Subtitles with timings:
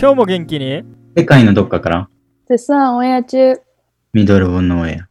[0.00, 0.82] 今日も元気に？
[1.14, 2.08] 世界のどっかから
[2.48, 3.60] 絶賛オンエア中。
[4.14, 5.08] Middle of Nowhere。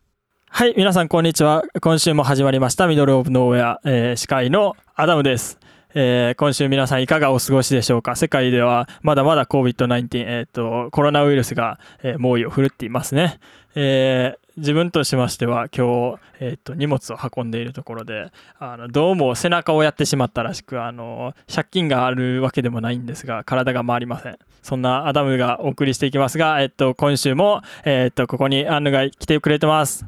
[0.50, 1.64] はい、皆さんこんにちは。
[1.80, 5.60] 今週も始まりました Middle of Nowhere、えー司会のアダムです。
[5.94, 8.16] えー今週皆さんいかがお過ごしでしょうか？
[8.16, 13.40] 世界ではまだまだ COVID-19、えーと、コロナウイルスが、えー猛威を振るっていますね。
[13.76, 30.06] えー自分としましては今日、えーと荷物を運んでいるところであのどうも背中をやってしまったらしくあの借金があるわけでもないんですが体が回りませんそんなアダムがお送りしていきますが、えっと、今週も、えっと、ここにアンヌが来てくれてます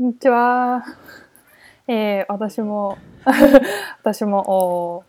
[0.00, 0.82] こんにちは。
[1.86, 2.96] えー、私も、
[4.00, 5.04] 私も、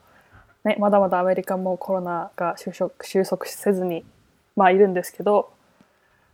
[0.64, 4.04] おね、まだまだアメリカもコロナが収束収束せずに、
[4.58, 5.50] まあ、いるんですけど、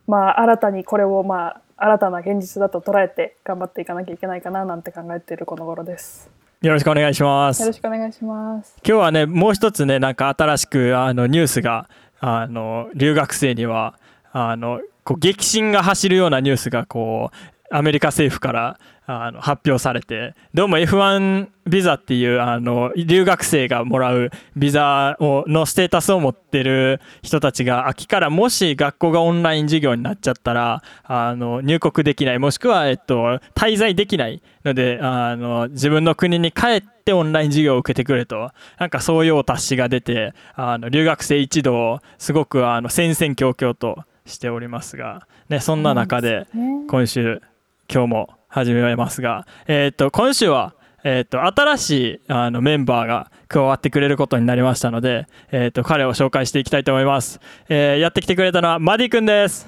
[0.08, 6.28] まあ、新たにこれを、まあ、新たな現実だと捉えて頑張っていかなきゃいけないかななんて考えているこの頃です。
[6.60, 8.74] よろしくお願いしますよろしくお願いします。
[8.84, 13.96] 今日はねもう一つねなんか新しくあのニュースがあの留学生には
[14.32, 17.36] あのこう激震が走るようなニュースがこう
[17.70, 18.78] アメリカ政府から
[19.10, 38.50] あの発表されてどうも F1 ビザっていうあの留学生がもらうビザをのステータスを持ってる人たちが秋からもし学校がオンライン授業になっちゃったらあの入国できないもしくは、えっと、滞在できないのであの自分の国に帰ってオンライン授業を受けてくれと。
[38.78, 46.84] なんかそういうお達しが出てあの留学生一同すごくあの戦々恐々としておりますが、ね、そんな中でね。
[46.88, 47.40] 今週
[47.90, 59.66] 今日も始めますが、えー、と今週は、えー、と新しいあのメンバーが加わってくれることになりましたので、えー、と彼を紹介していきたいと思います、えーやってきてくれたのはマディ君です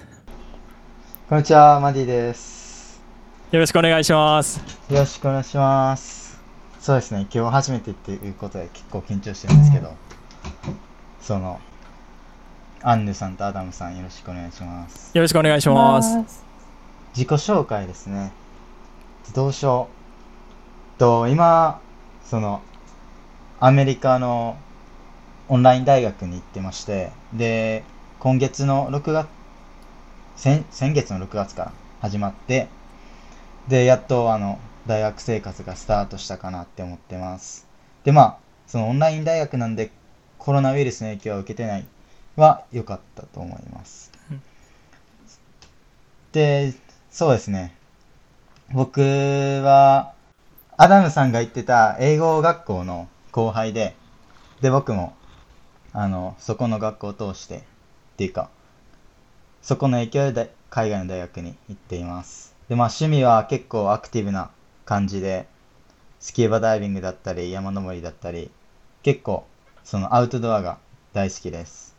[1.30, 3.00] こんにちは、マディです。
[3.52, 4.58] よろしくお願いします
[4.91, 6.41] よろしくお願いします。
[6.80, 9.94] そうですね、今日初めてっていうことで結構緊張してるんですけど、
[11.20, 11.60] その、
[12.82, 15.16] アンヌさんとアダムさんよろしくお願いします。
[15.16, 16.50] よろしくお願いします
[17.10, 18.32] 自己紹介ですね。
[19.34, 19.88] どうしよ
[20.97, 20.98] う。
[21.00, 21.81] と、今、
[22.25, 22.62] その、
[23.59, 24.56] アメリカの
[25.48, 27.82] オンライン大学に行ってまして、で、
[28.21, 29.28] 今月の6月、
[30.37, 32.69] 先先月の6月から始まって、
[33.66, 37.66] で、やっとあの、大学生活がスタートしたかなって思ってます。
[38.04, 39.91] で、まあ、そのオンライン大学なんで
[40.38, 41.87] コロナウイルスの影響は受けてない
[42.37, 44.10] は良かったと思います。
[46.32, 46.72] で、
[47.10, 47.75] そうですね。
[48.72, 50.15] 僕は、
[50.76, 53.97] アダムさんが言ってた英語学校の後輩で、
[54.60, 55.15] で、僕も、
[55.93, 57.60] あの、そこの学校を通して、っ
[58.16, 58.48] ていうか、
[59.60, 62.54] そこの影響で海外の大学に行っています。
[62.69, 64.50] で、まあ趣味は結構アクティブな
[64.84, 65.48] 感じで、
[66.21, 68.53] スキューバダイビングだったり、山登りだったり、
[69.03, 69.44] 結構、
[69.82, 70.78] そのアウトドアが
[71.12, 71.97] 大好きです。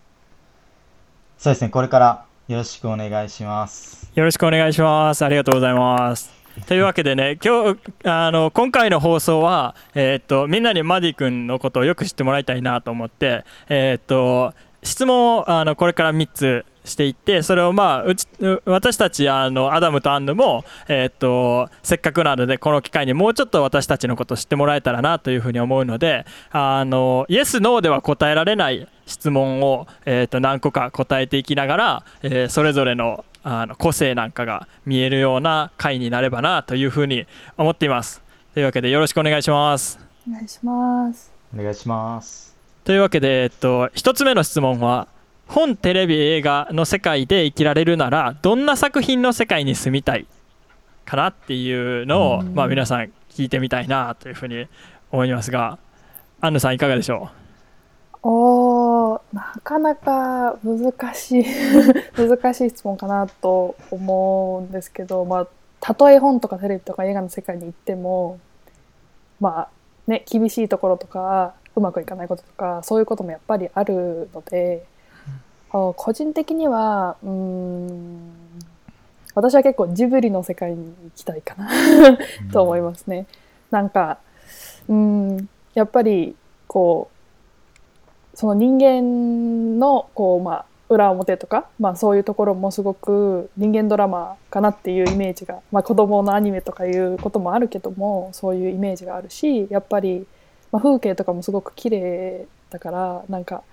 [1.37, 4.11] そうですね、これからよろしくお願いします。
[4.13, 5.23] よろしくお願いします。
[5.23, 6.29] ありがとうございます。
[6.67, 14.53] というわけでね、今日あの今回の放送は、えーっとみんなにマディ君のことをよく知ってもらいたいなと思って、えーっと
[14.83, 37.25] 質問をあのこれから3つしていって、それをまあうちう私たちあのアダムとアンヌも、えーっとせっかくなのでこの機会にもうちょっと私たちのことを知ってもらえたらなというふうに思うので、あのイエスノーでは答えられない質問を、えー、と何個か答えていきながら、えーそれぞれのあの個性なんかが見えるような回になればなというふうに
[37.57, 38.21] 思っています。
[38.53, 39.99] というわけでよろしくお願いします。
[40.29, 41.31] お願いします。
[41.53, 42.55] お願いします。
[42.83, 45.07] というわけで、えっと、1つ目の質問は
[45.47, 50.25] 本テレビ映画の世界で生きられるならどんな作品の世界に住みたい
[51.05, 54.67] かなっていうのを、まあ、皆さん聞いてみたいなというふうに
[55.11, 55.77] 思いますが
[56.39, 57.29] アンヌさんいかがでしょ
[58.23, 58.27] う？
[58.27, 61.45] おなかなか難しい
[62.15, 65.47] 難しい質問かなと思うんですけど、まあ、
[65.79, 68.39] たとえ本とかテレビとか映画の世界に行っても
[69.39, 69.67] まあ
[70.07, 74.85] ね厳しいところとかうまくいかないこととかそういうこともやっぱりあるので、
[75.73, 78.31] あ個人的にはうーん。
[79.33, 81.69] 私は結構ジブリの世界に行きたいかな。
[82.51, 83.27] と思いますね。
[83.69, 84.19] なんか
[84.87, 85.49] うん。
[85.73, 86.35] やっぱり
[86.67, 100.25] こうその人間のこう、まあ、裏表とか、まあ、そういうところもすごく人間ドラマかなっていうイメージが、まあ、子供のアニメとかいうこともあるけどもそういうイメージがあるしやっぱり、
[100.71, 103.63] まあ、風景とかもすごく綺麗だからなんか、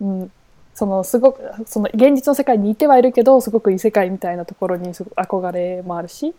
[0.00, 0.32] うん、
[0.80, 6.34] そのすごくその現実の世界にいてはいるけどすごく異世界みたいなところにすごく憧れもあるし、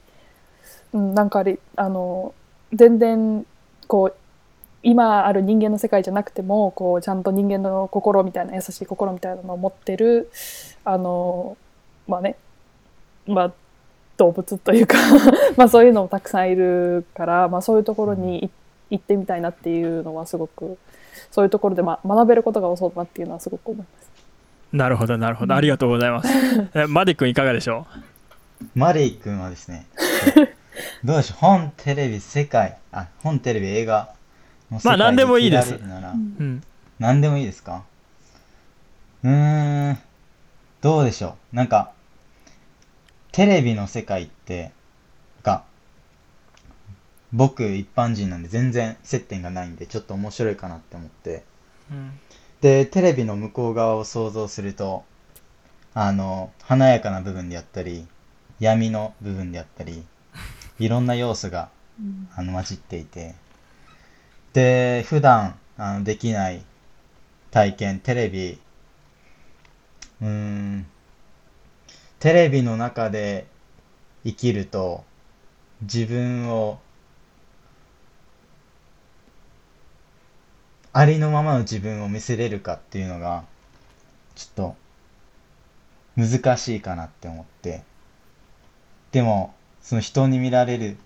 [0.93, 2.33] うん、なんかありあの
[2.73, 3.45] 全然
[3.85, 4.15] こう
[4.81, 10.31] 今ある人間の世界じゃなくてもこうちゃんと人間の心みたいな優しい心みたいなのを持ってる
[10.85, 11.55] あの
[12.07, 12.35] まあね
[13.27, 13.53] まあ
[14.17, 14.97] 動物というか
[15.55, 18.49] まあそういうのもたくさんいるから、まあ、そういうところにい
[18.89, 20.79] 行ってみたいなっていうのはすごく
[21.29, 24.20] そういうところで、まあ、学べることが多そうだなっていうのはすごく思います。
[24.71, 25.55] なるほどなるほど。
[25.55, 26.29] ありがとうございます。
[26.73, 27.87] えマディ君いかがでしょ
[28.75, 29.87] マリー君はですね、
[31.03, 34.13] どうでしょう、本、テレビ、世界、あ、本、テレビ、映画
[34.69, 35.73] の世界まあ何でもいいです。
[35.73, 36.63] う、うん、
[36.99, 37.83] 何でもいいですか？
[39.23, 39.97] うーん、
[40.81, 41.55] どうでしょう？
[41.55, 41.91] なんか、
[43.31, 44.71] テレビの世界って、
[45.37, 45.63] なんか、
[47.33, 51.43] 僕一般人なんで全然接点がないんで、ちょっと面白いかなって思って。
[51.91, 52.19] うん
[52.61, 55.03] で、テレビの向こう側を想像すると、
[55.95, 58.07] あの、華やかな部分であったり、
[58.59, 60.05] 闇の部分であったり、
[60.77, 61.69] いろんな要素が
[62.35, 63.33] あの混じっていて、
[64.53, 66.63] で、普段あのできない
[67.49, 68.59] 体験、テレビ、
[70.21, 70.85] うーん、
[72.19, 73.47] テレビの中で
[74.23, 75.03] 生きると、
[75.81, 76.79] 自分を
[80.93, 83.43] ありのままの自分を見せれるかっていうのが、
[84.35, 84.75] ちょっと
[86.15, 87.83] 難しいかなって思って。
[89.11, 90.97] でも、その人に見られる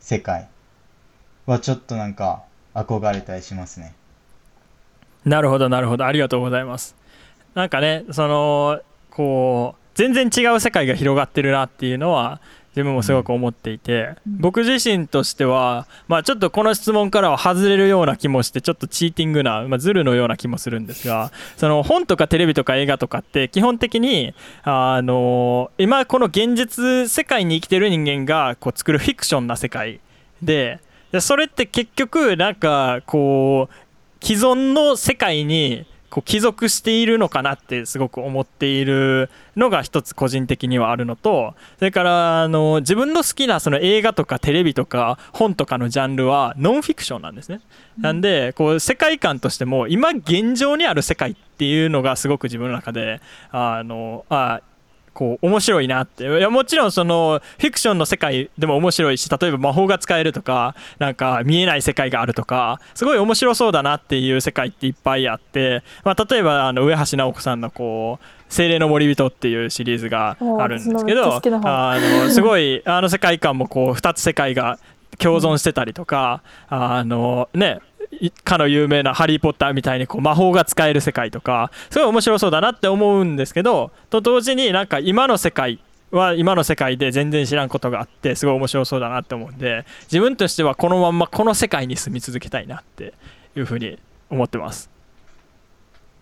[0.00, 0.48] 世界
[1.46, 2.42] はちょっとなんか
[2.74, 3.94] 憧れたりしますね。
[5.24, 6.94] なるほどなるほどありがとうございます
[7.54, 8.80] なんかねその
[9.10, 12.40] こう全然違う世界が広がってるなっていうのは
[12.74, 14.38] 自分もすごく思っていて、うん。
[14.40, 24.34] 僕自身としては、まあ、ちょっとこの質問からは外れるような気もしてちょっとチーティングな、まあ、ズルのような気もするんですがその本とかテレビとか映画とかって基本的に
[24.64, 30.00] あの今この現実世界に生きてる人間がこう作るフィクションな世界
[30.42, 30.80] で
[31.12, 47.60] でそれって結局なんかこう既存の世界にこう帰属しているのかなってすごく思っているのが一つ個人的にはあるのとそれからあの自分の好きなその映画とかテレビとか本とかのジャンルはノンフィクションなんですね。
[47.98, 53.20] なんでこう世界観としても今現状にある世界っていうのがすごく自分の中で
[53.50, 54.60] あのあ
[55.14, 56.24] こう面白いなって。
[56.24, 74.78] いやもちろんそのフィクションの世界でも面白いし例えば魔法が使えるとかなんか見えない世界があるとかすごい面白そうだなっていう世界っていっぱいあって、まあ、例えばあの上橋直子さんのこう「精霊の森人」っていうシリーズがあるんですけどあのすごいあの世界観もこう2つ世界が
[75.18, 77.93] 共存してたりとかあのねい
[78.44, 85.78] かの有名な「ハリー・ポッター」みたいにこう魔法が使える世界とかすごい面白そうだなって思うんですけどと同時になんか今の世界
[86.10, 93.14] は今の世界で全然知らんことがあってすごい面白そうだなって思うんで自分としてはこのまんまこの世界に住み続けたいなって
[93.56, 93.98] いうふうに
[94.30, 94.94] 思ってます。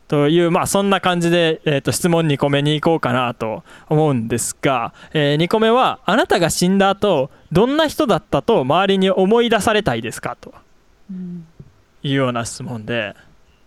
[0.09, 10.53] というまあそんな感じで、えー、と質問2個目に行こうかなと思うんですが、え2個目はあなたが死んだ後どんな人だったと周りに思い出されたいですかと
[11.11, 11.47] うん
[12.03, 13.15] いうような質問で。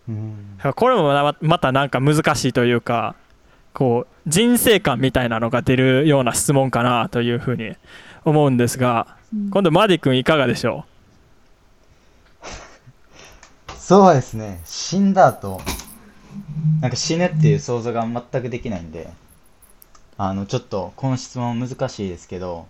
[0.07, 0.59] うん。
[0.75, 3.15] これもままたなんか難しいというか
[3.73, 7.75] こう人生観みたいなのが出るような質問かなというふうに
[8.23, 9.49] 思うんですがうん。
[9.49, 10.85] 今度マディ君いかがでしょ
[13.85, 14.61] そうですね。
[14.65, 15.61] 死んだ後、
[16.81, 19.13] なんか死ぬっていう想像が全くできないんで、
[20.17, 22.65] あの、ちょっとこの質問難しいですけど、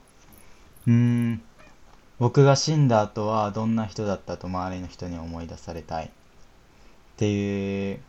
[0.86, 1.42] うーん、
[2.18, 6.06] 僕が死んだ後はどんな人だったと周りの人に思い出されたい？
[6.06, 6.10] っ
[7.18, 8.00] ていう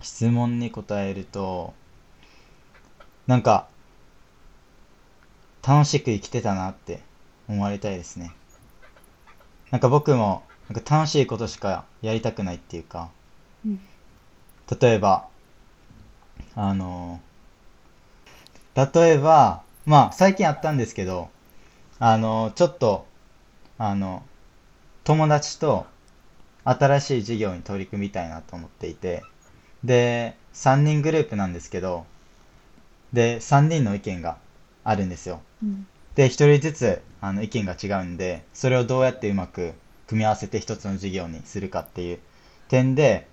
[0.00, 1.72] 質問に答えると、
[3.28, 3.68] なんか、
[5.66, 7.00] 楽しく生きてたなって
[7.48, 8.32] 思われたいですね。
[9.70, 13.10] なんか僕も、なんか楽しいことしかやりたくないっていうか、
[13.64, 13.80] うん
[14.80, 15.26] 例えば、
[16.54, 17.20] あの、
[18.74, 21.28] 例えば、まあ最近あったんですけど、
[21.98, 23.06] あの、ちょっと、
[23.78, 24.22] あの、
[25.04, 25.86] 友達と
[26.64, 29.24] 新しい事業に取り組みたいなと思っていて、
[29.84, 32.06] で、3人グループなんですけど、
[33.12, 34.38] で、3人の意見が
[34.84, 35.40] あるんですよ。
[35.62, 39.72] うんで、一人ずつあの意見が違うんで、それをどうやってうまく
[40.06, 42.18] 組み合わせて一つの事業にするかっていう
[42.68, 43.26] 点で、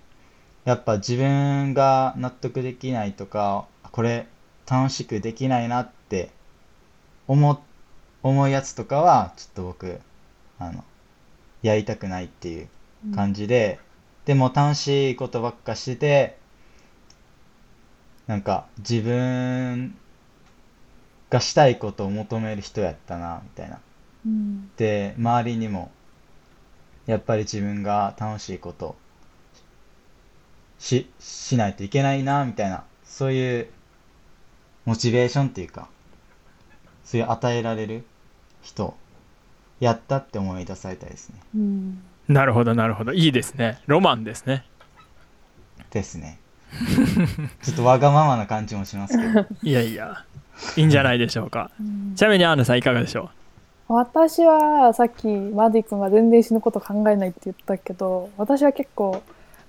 [0.64, 4.26] やっぱ自分が納得できないとか、これ
[4.70, 6.30] 楽しくできないなって
[7.28, 7.62] 思、
[8.22, 10.00] 思うやつとかは、ちょっと僕、
[10.60, 10.84] あの、
[11.62, 12.68] やりたくないっていう
[13.14, 13.80] 感じで、
[14.24, 16.38] でも楽しいことばっかしてて、
[18.28, 19.96] なんか自分
[21.30, 23.80] がしたいことを求める人やったな、みたいな。
[24.26, 25.90] うんで、周りにも
[27.06, 28.94] やっぱり自分が楽しいこと
[30.78, 33.68] し、しないといけないな、みたいな、そういう
[34.84, 35.88] モチベーションっていうか、
[37.04, 38.04] そういう与えられる
[38.62, 38.96] 人、
[39.80, 41.40] やったって思い出されたいですね。
[41.56, 42.02] うん。
[42.28, 43.12] なるほどなるほど。
[43.12, 43.80] いいですね。
[43.86, 44.64] ロマンですね。
[45.90, 46.38] ですね。
[47.62, 49.46] ちょっとわがままな感じもしますけど。
[49.62, 50.24] いやいや。
[50.76, 51.70] いいんじゃないでしょうか。
[51.80, 52.14] うん。
[52.14, 53.30] ちなみにアンナさんいかがでしょ
[53.88, 59.20] 私はさっきマディ君が全然死ぬこと考えないって言ったけど私は結構、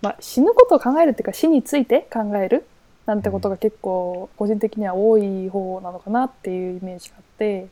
[0.03, 2.67] まあ、死ぬことを考えるっていうか死について考える？
[3.07, 7.65] なんてことが結構個人的には多い方なのかなっていうイメージがあって、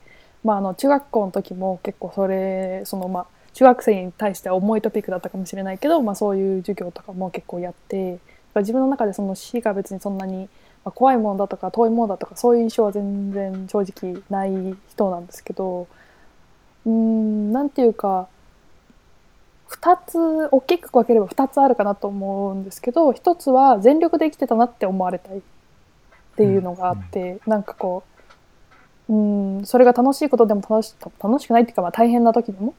[0.44, 8.20] まあ、あの中学校の時も結構それそのまあ中学生に対しては重いトピックだったかもしれないけど、まあ、そういう授業とかも結構やって
[8.56, 10.50] 自分の中でその死が別にそんなに
[10.86, 15.88] まあ怖いものだとか遠いものだとかそういう印象は全然正直ない人なんですけど
[16.86, 18.28] うーんなんていうか
[19.70, 25.42] 2つ大きく分ければ2つあるかなと思うんですけど1つは全力で生きてたなって思われたいっ
[26.36, 28.19] ていうのがあって、なんかこう
[29.10, 29.66] うん。
[29.66, 32.74] それが楽しいことでも楽し楽しくないっていうか、まあ、大変な時でも。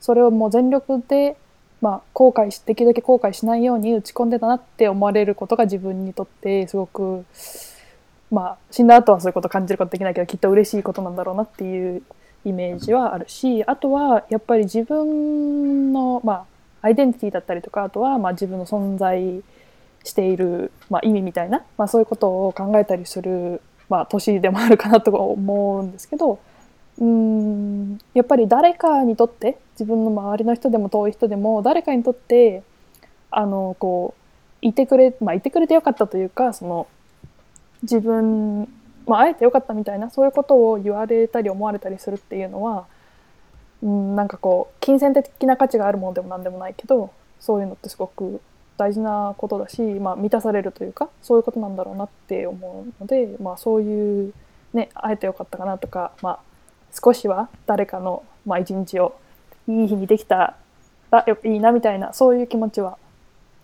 [0.00, 1.36] それをもう全力で、
[1.80, 7.24] まあ、後悔しできるだけ後悔しないように打ち込んでたなって思われることが自分にとってすごく
[8.30, 12.02] まあ死んだ後はそういうこと感じることできないけどきっと嬉しいことなんだろうなっていう
[12.44, 19.42] イメージはあるしあとはやっぱり自分の、まあ、アイデンティティだったりとかあとはまあ自分の存在
[20.04, 26.38] している、まあ、意味みたいな、まあ、そういうことを考えたりする、まあ、年でもあるかなと思うんですけど
[26.98, 32.62] うんやっぱり誰かにとって自分の周りの人でも遠い人でも誰かにとって
[33.30, 34.14] あのこ
[34.62, 36.88] ういてくれ、まあ、いてくれてよかったというかその
[37.82, 38.68] 自分、
[39.06, 42.86] まあ、会えてよかったみたいなそういうことを言われたり思われたりするっていうのは、
[43.82, 48.40] うん、なんかこう金銭的な価値があるものでも何でもないけどそういうのってすごく
[48.78, 54.32] 大事なことだし、まあ、満たされるというかそういうことなんだろうなって思うので、まあ、そういう、
[54.72, 56.38] ね、会えてよかったかなとか、まあ、
[56.92, 59.18] 少しは誰かの、まあ、一日を
[59.66, 60.56] いい日にできた
[61.10, 62.96] らいいなみたいなそういう気持ちは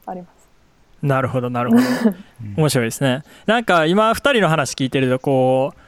[0.04, 0.48] あります。
[1.02, 1.82] うなるほどなるほど
[2.56, 5.78] 面白いですねなんか今2人の話聞いてるとこう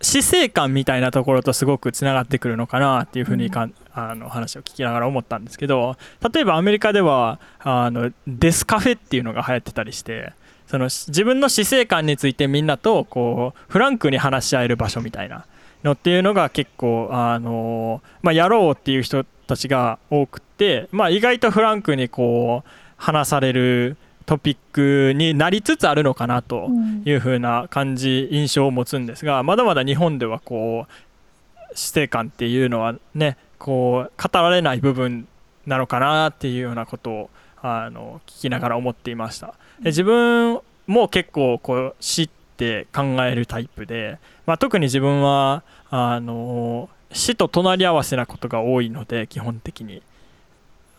[0.00, 5.96] 死生観みたいなところとすごくつながってくるのかなっていうふうにかん、あの話を聞きながら思ったんですけど
[6.32, 10.32] 例えばアメリカではあのデスカフェっていうのが流行ってたりして
[10.68, 15.46] その自分の死生観についてみんなとこうフランクに話し合える場所みたいな
[15.82, 23.96] のっていうのが結構あの、まあ、やろうっていう人たちが多くって、まあ、意外とフランクにこう話される
[24.28, 26.68] トピックになりつつあるのかなと
[27.06, 35.26] いう風な感じ印象を持つんですがまだまだ日本ではこう死生観っていうのはねこう語られない部分
[35.64, 37.30] なのかなっていうようなことを
[37.62, 39.54] あの聞きながら思っていました。
[39.80, 50.02] で自分も結構こう死って考えるタイプで、まあ、特に自分はあの死と隣り合わせなことが多いので基本的に。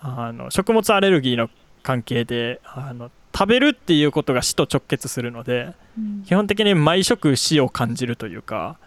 [0.01, 1.49] あの食物アレルギーの
[1.83, 6.23] 関係であの食べるっていうことが死と直結するのでうん。
[6.23, 8.77] 基本的に毎食死を感じるというか、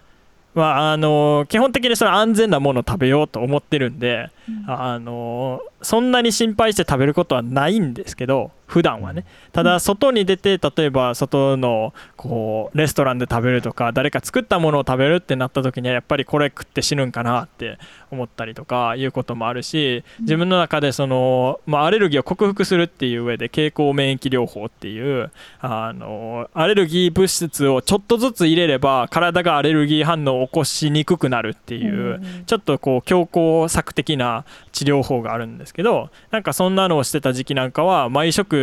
[0.54, 4.30] まあ、あの基本的にその安全なものを食べようと思ってるんで、
[4.66, 9.26] あのそんなに心配して食べることはないんですけど普段はね。
[9.52, 17.78] ただ外に出て例えば外のこうレストランで食べるとか誰か作ったものを食べるってなった時にはやっぱりこれ食って死ぬんかなって
[18.10, 38.61] 思ったりとかいうこともあるし自分の中でその、まあ、アレルギーを克服するっていう上で経口免疫療法っていうあのアレルギー物質をちょっとずつ入れれば体がアレルギー反応を起こしにくくなるっていう、ちょっとこう強行策的な治療法があるんですけどなんかそんなのをしてた時期なんかは毎食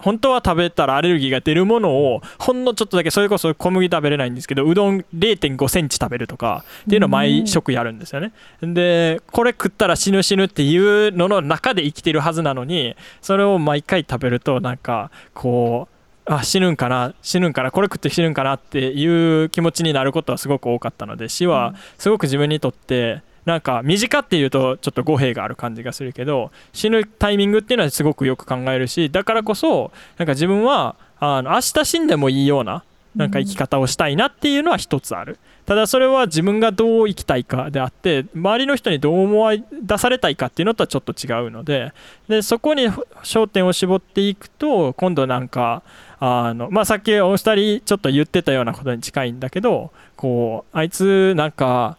[0.00, 8.32] 本当は食べたらアレルギーが出るものをほんのちょっとだけそれこそ小麦食べれないんですけどうどん0 5センチ食べるとかっていうのを毎食やるんですよね。
[8.62, 15.88] でこれ食ったら死ぬ死ぬっていうのの中で生きてるはずなのにそれを毎回食べるとなんかこ
[16.26, 32.84] うあ死ぬんかな死ぬんかなこれ食って死ぬんかなっていう気持ちになることはすごく多かったので死はすごく自分にとってなんか身近っていうとちょっと語弊がある感じがするけど死ぬタイミングっていうのはすごくよく考えるしだからこそなんか自分はあの明日死んでもいいような
[33.16, 35.38] なんか生き方をしたいなっていうのは一つある。
[35.66, 41.92] ただそれは自分がどう生きたいかであって周りの人にどう思い出されたいかっていうのとはちょっと違うので
[42.26, 42.88] でそこに
[43.22, 45.84] 焦点を絞っていくと今度なんか
[46.18, 51.98] あの、まあ、さっきお二人ちょっと言ってたようなことに近いんだけどこうあいつなんか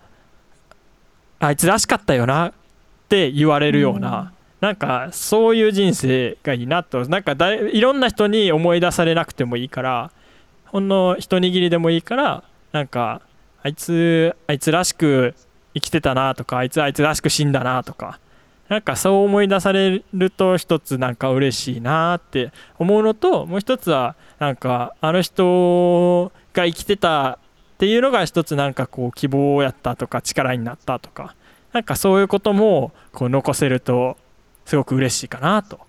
[1.41, 2.53] あいつらしかったよなっ
[3.09, 4.31] て言われるような、
[4.61, 7.03] なんかそういう人生がいいなと。
[7.09, 10.11] なんかだいいろんな人に思い出されなくてもいいから
[10.67, 13.21] ほんの一握りでもいいからなんか
[13.63, 15.33] あいつあいつらしく
[15.73, 18.19] 生きてたなとかあいつあいつらしく死んだなとか
[18.69, 27.39] なんかそう思い出されると一つなんか嬉しいなって思うのともう一つはなんかあの人が生きてた
[27.81, 31.33] っていうのが一つなんかこう希望をやったとか力になったとか
[31.73, 34.17] なんかそういうこともこう残せると
[34.65, 35.79] すごく嬉しいかなと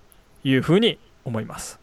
[0.42, 1.78] いうふうに思います。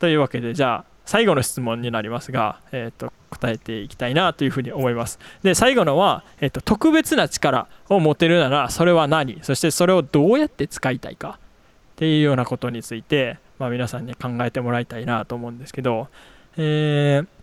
[0.00, 5.20] というわけでじゃあ最後の質問になりますが、えー、と答えていきたいなというふうに思います。
[5.44, 9.38] で最後のは、えー、と特別な力を持てるならそれは何？
[9.44, 11.38] そしてそれをどうやって使いたいか？
[11.38, 16.08] っていうようなことについて、まあ、皆さんに考えてもらいたいなと思うんですけど、
[16.56, 17.37] えー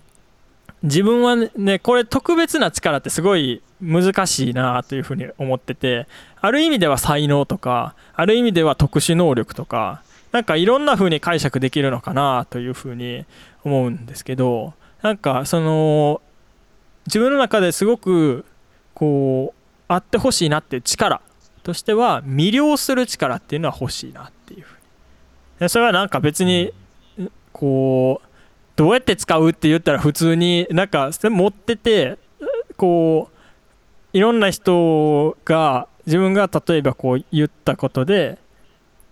[0.84, 6.08] 自分はねこれ特別な力ってすごい難しいなというふうに思ってて
[6.42, 13.26] ある意味では才能とかある意味では特殊能力とかなんかいろんな風に解釈できるのかなというふうに
[13.64, 16.22] 思うんですけどなんかその
[17.08, 18.46] 自分の中ですごく
[18.94, 21.22] こうあってほしいなっていう力
[21.64, 25.70] としては魅了する力っていうのは欲しいなっていうふうに。
[25.70, 26.74] それはなんか別に
[27.54, 28.25] こう
[28.76, 32.18] どうやって使うって言ったら普通になんか持ってて
[32.78, 38.38] こういろんな人が自分が例えばこう言ったことで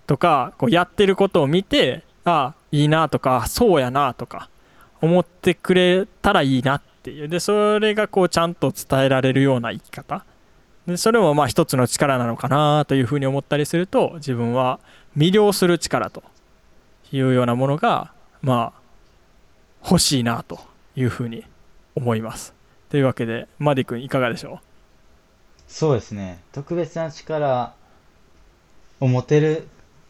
[0.05, 4.49] とかこうやってることを見てああいいなとかそうやなとか
[5.01, 7.27] 思ってくれたらいいなっていう。
[7.27, 10.25] でそれがこうちゃんと伝えられるような生き方。
[10.87, 14.79] でそれもまあ一つの力なのかなというふうに思ったりすると自分は
[15.17, 16.23] 魅了する力と
[17.11, 18.82] いうようなものがまあ
[19.83, 20.59] 欲しいなと
[20.95, 21.43] いうふうに
[21.95, 22.53] 思います。
[22.89, 24.59] というわけでマディ君いかがでしょう？
[25.67, 26.39] そうですね。
[26.51, 27.73] 特別な力
[28.99, 29.67] を持てる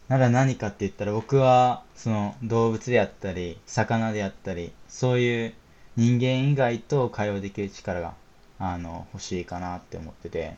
[0.08, 5.54] なら何かって言ったら僕はその動物であったり魚であったりそういう
[5.96, 8.14] 人間以外と会話できる力が
[8.58, 10.56] あの欲しいかなって思ってて。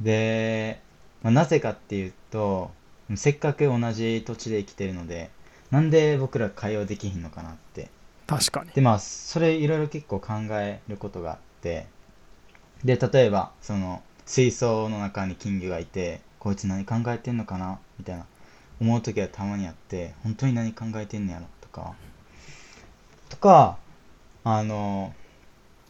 [0.00, 0.80] で、
[1.22, 2.72] まあ、なぜかっていうと
[3.14, 5.30] せっかく同じ土地で生きてるので
[5.70, 7.88] なんで僕ら会話できひんのかなって
[8.26, 8.70] 確かに。
[8.70, 11.86] でまあそれいろいろ結構考えることがあって
[12.84, 17.78] で例えばその水槽の中に金魚がいてこいつ何考えてんのかな？
[17.98, 18.26] みたいな
[18.80, 21.46] 思う時はたまにあって本当に何考えてんのやろ？
[21.60, 21.94] とか。
[23.28, 23.78] とか
[24.44, 25.12] あの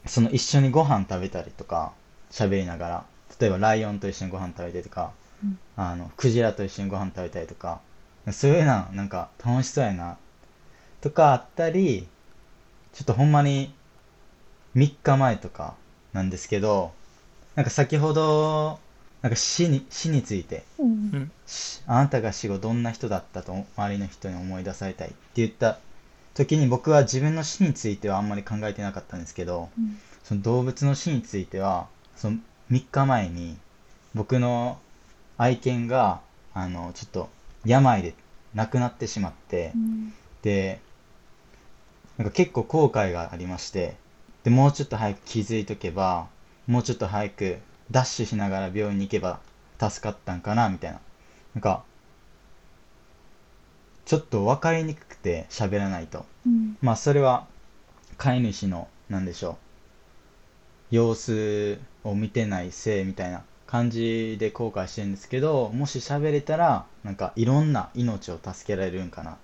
[0.06, 1.92] その一緒にご飯食べたりとか
[2.30, 3.04] 喋りながら
[3.40, 7.80] 例えばライオンと一緒にご飯食べたりとか、うん、あのクジラと一緒にご飯食べたりとか
[8.32, 10.16] そういうのなんか楽しそうやな。
[11.00, 12.08] とかあったり
[12.94, 13.74] ちょっとほんまに
[14.76, 15.74] 3日前とか
[16.12, 16.92] なんですけど、
[17.56, 18.78] なんか先ほど、
[19.20, 21.30] なんか死に死について、うん、
[21.86, 25.78] あなたが死後どんな人だったと周りの人に思い出されたいって言った
[26.34, 32.36] 時に僕は自分の死についてはあんまり考えてなかったんですけど、うん、その動物の死についてはその
[32.70, 33.56] 3日前に
[34.14, 34.78] 僕の
[35.38, 36.20] 愛犬が
[36.52, 37.30] あのちょっと
[37.64, 38.14] 病で
[38.54, 40.80] 亡くなってしまって、うん、で
[42.18, 43.96] なんか結構後悔がありまして、
[44.44, 46.28] で、もうちょっと早く気づいとけば、
[46.66, 47.58] もうちょっと早く
[47.90, 49.40] ダッシュしながら病院に行けば
[49.80, 51.00] 助かったんかな、みたいな。
[51.54, 51.82] なんか、
[54.04, 56.26] ちょっと分かりにくくて喋らないと。
[56.46, 57.46] うん、まあそれは
[58.18, 59.58] 飼い主の、なんでしょ
[60.92, 69.36] う、様子を見てないせいみたいな感じで後悔してるんですけど、もし喋れたら、なんかいろんな命を助けられるんかなっ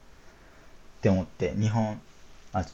[1.00, 2.00] て思って、日本、
[2.52, 2.64] あ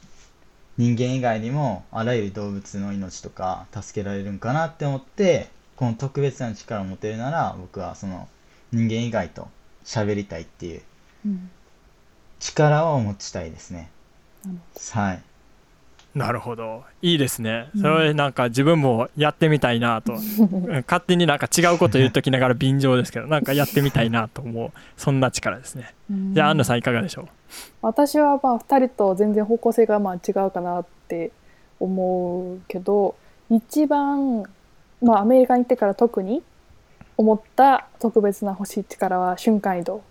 [0.79, 8.29] 人間以外にもあらゆる動物の命とか助けられるんかなって思ってこの特別な力を持てるなら僕はその
[8.73, 9.49] 人間以外と
[9.85, 10.83] 喋りたいっていう
[12.41, 13.91] 力を持ちたいですね、
[14.45, 14.61] うん、
[14.91, 15.23] はい
[16.16, 16.83] なるほど。
[17.02, 17.68] いいですね。
[17.79, 20.14] それなんか自分もやってみたいなと、
[20.88, 24.70] 勝手になんか違うこと言っときながら便乗ですけどなんかやってみたいなと思う。
[24.96, 25.94] そんな力ですね、
[26.33, 27.26] じゃあアンナさんいかがでしょう？
[27.83, 31.33] 私はまあ2人と全然方向性がまあ違うかなって
[31.79, 33.14] 思うけど
[33.50, 34.44] 一番、
[35.02, 36.42] まあ、アメリカに行ってから特に
[37.18, 40.02] 思った特別な欲しい力は瞬間移動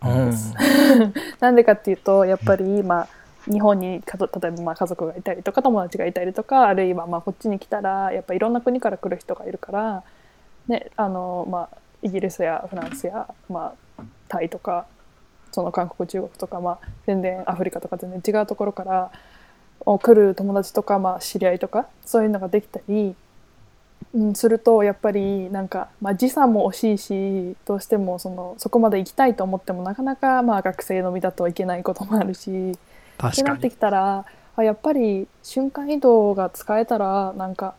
[0.00, 0.54] です。
[1.40, 3.08] なんでかっていうとやっぱり今、
[3.50, 10.04] 日本に例えばまあ家族がいたりとか友達がいたりとかあるいはまあこっちに来たらやっぱいろんな国から来る人がいるから、
[10.68, 14.86] ねあのまあ、イギリスやフランスや、まあ、タイとか
[15.50, 19.10] その韓国中国とか、まあ、全然アフリカとか全然違うところから
[19.98, 23.14] 来る友達とか、まあ、知り合いとかそういうのができたり
[24.14, 32.76] うん、するとやっぱりなんか、まあ、時差も惜しいしどうしてもそのそこまで行きたいと思ってもなかなかまあ学生の身だといけないこともあるし
[33.24, 34.24] ってなってきたら
[34.56, 37.74] あやっぱり瞬間移動が使えたらなんか、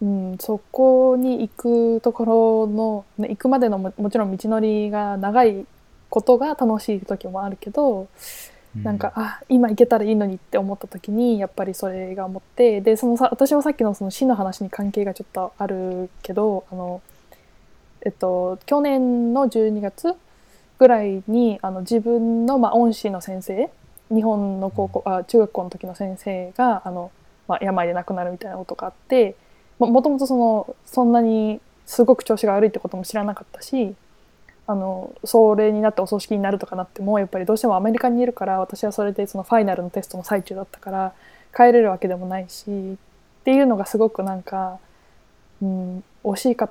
[0.00, 5.66] うん、そこに行くところの、ね、行くまでのももちろん道のりが長い
[6.08, 8.08] ことが楽しい時もあるけど、
[8.82, 17.02] なんか、あ今行けたらいいのにって思った時にやっぱりそれが思ってでそのさ私もさっきのその死の話に関係がちょっとあるけどあの、
[18.04, 20.14] えっと、去年の12月
[20.78, 23.70] ぐらいにあの自分の、まあ、恩師の先生
[24.12, 27.10] 日本の高校あ中学校の時の先生があの、
[27.46, 29.36] まあ、病で亡くなるみたいなことがあって
[29.78, 33.94] もともとそのそんなにすごく調子が悪いってことも知らなかったし
[34.66, 41.12] あのそれになってお葬式になるとかなってもやっぱりどうしてもアメリカにいるから私はそれでそのファイナルのテストの最中だったから
[41.56, 44.78] 帰れるわけでもないしっていうのがすごくなんか、
[45.62, 46.70] うん、惜しかっ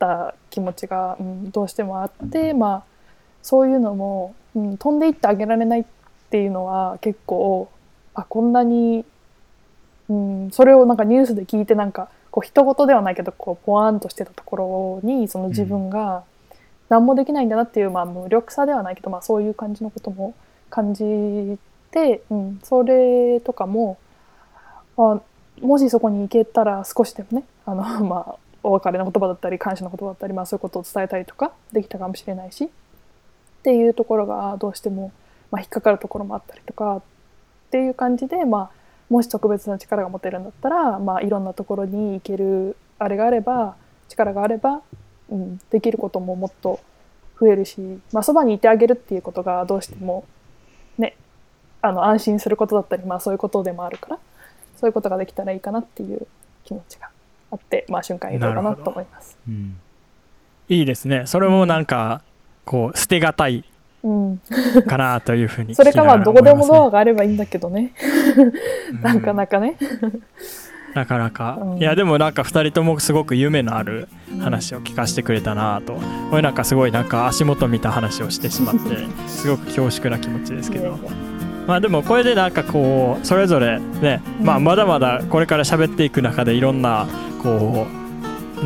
[0.00, 2.84] た気持ちが、うん、どうしてもあってまあ
[3.42, 5.84] そういうのも、うん、飛んでいってあげられないっ
[6.30, 7.70] ていうのは結構
[8.14, 9.04] あこんなに、
[10.08, 16.24] うん、それをなんかニュースで聞いてなんかこう人事ではないけどこうポワーンとしてたところにその自分が
[16.88, 20.34] 何もできないんだなっていう、まあ、無力さではないけど、まあ、そういう感じのことも
[20.70, 21.04] 感じ
[21.90, 23.98] て、うん、それとかも
[24.96, 25.20] あ
[25.60, 32.68] もしそこに行けたら少しでもねあの、 まあ、お別れの言葉だったり感謝の言葉だったり、まあ、そういうことを伝えたりとかできたかもしれないしっ
[33.62, 35.10] ていうところがどうしても、
[35.50, 37.02] まあ、引っかかるところもあったりとかっ
[37.70, 38.76] ていう感じで、まあ、
[39.08, 43.76] もし特別な力が持てるんだったら、まあ、いろんなところに行けるあれがあれば
[44.08, 44.82] 力があれば、
[45.30, 46.80] うん、できることももっと
[47.38, 47.80] 増えるし、
[48.12, 50.24] まあ、そばにいてあげるっていうことがどうしても
[50.98, 51.16] ね
[51.82, 54.18] あの安心することだったり、まあ、そういうことでもあるから
[54.76, 56.26] そういうことができたらいいかなっていう
[56.64, 57.10] 気持ちが
[57.50, 59.38] あって、まあ、瞬間移動かなと思います。
[59.48, 59.78] うん。
[60.68, 61.26] いいですね。
[61.26, 62.22] それもなんか
[62.64, 63.64] こう捨てがたい
[64.06, 67.92] うん、かなというふうにそれかまあどこでもドアががあればいいんだけどね、
[69.02, 69.76] なかなかね。
[70.94, 71.78] なかなか、うん。
[71.78, 74.08] いやでもなんか2人ともすごく夢のある
[74.40, 75.98] 話を聞かせてくれたなと。
[76.30, 78.80] これなんかすごいなんか足元見た話をしてしまって
[79.28, 80.98] すごく恐縮な気持ちですけど。
[81.66, 84.64] まあでもこれでなんかこうそれぞれね、まあうん。
[84.64, 87.06] まだまだこれから喋っていく中でいろんな
[87.42, 88.05] こう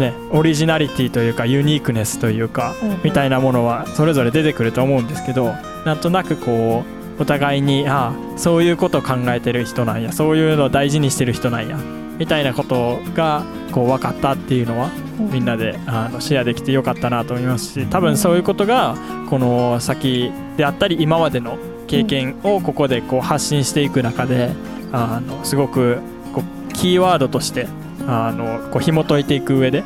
[0.01, 5.53] ねオリジナリティというかユニークネスというかみたいなものはそれぞれ出てくると思うんですけど
[5.85, 6.85] なんとなくこ
[7.19, 11.79] うお互いにああそういうことを考えてる人なんやそういうのを大事にしてる人なんや
[12.19, 18.97] みたいなことがこう分かったっていうのはみんなであのシェアできてよかったなと思いますし多分そういうことが
[19.29, 24.51] この先であったり今までの経験をここでこう発信していく中で
[24.93, 25.99] あのすごく
[26.33, 27.67] こうキーワードとして
[28.11, 29.85] あのこう紐解いていく上で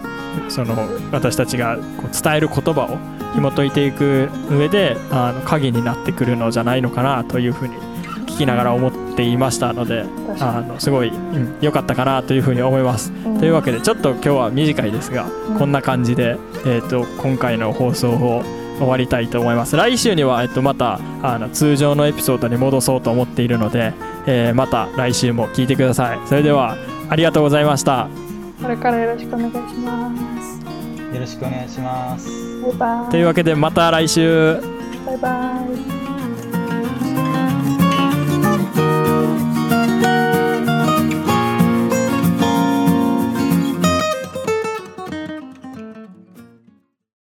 [0.48, 0.74] その
[1.12, 7.74] 私たちがこう伝える言葉を紐解いていく上であの鍵になってくるのじゃないのかなというふうに
[8.34, 10.04] 聞きながら思っていましたので
[10.40, 13.10] あのすごいうん良、かったかなというふうに思います。
[13.10, 15.58] にというわけでちょっと今日は短いですが、うん。
[15.58, 18.42] こんな感じで、えー、と今回の放送を
[18.78, 19.76] 終わりたいと思います。
[19.76, 23.92] 来週には、えっとまたあの通常のエピソードに戻そうと思っているので、
[24.26, 26.18] えーまた来週も聞いてください。
[26.26, 26.76] それでは
[27.14, 28.09] ありがとうございました
[28.61, 30.11] これからよろしくお願いしま
[30.42, 31.14] す。
[31.14, 32.61] よろしくお願いします。
[32.62, 33.11] バイバイ。
[33.11, 34.61] というわけでまた来週
[35.07, 35.61] バイバ
[36.00, 36.03] イ。